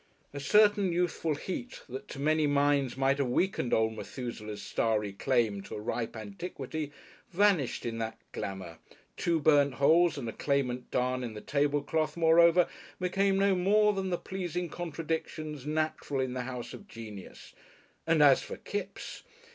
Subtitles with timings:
[0.33, 5.61] A certain youthful heat that to many minds might have weakened old Methusaleh's starry claim
[5.61, 6.91] to a ripe antiquity,
[7.29, 8.79] vanished in that glamour,
[9.15, 12.67] two burnt holes and a claimant darn in the table cloth, moreover,
[12.99, 17.53] became no more than the pleasing contradictions natural in the house of genius,
[18.07, 19.21] and as for Kipps!